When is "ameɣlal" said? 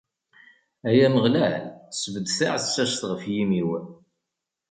1.07-1.63